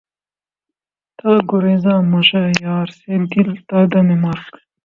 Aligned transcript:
تھا 1.17 1.31
گریزاں 1.49 1.99
مژہٴ 2.11 2.47
یار 2.63 2.87
سے 2.97 3.13
دل 3.31 3.49
تا 3.67 3.79
دمِ 3.91 4.09
مرگ 4.23 4.51